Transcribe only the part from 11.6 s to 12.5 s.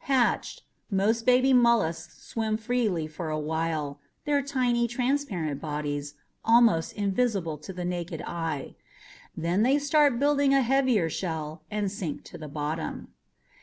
and sink to the